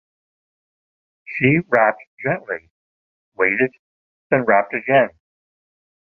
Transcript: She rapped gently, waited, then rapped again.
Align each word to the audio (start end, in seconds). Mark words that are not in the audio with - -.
She 1.27 1.59
rapped 1.69 2.01
gently, 2.23 2.71
waited, 3.35 3.75
then 4.31 4.45
rapped 4.45 4.73
again. 4.73 5.09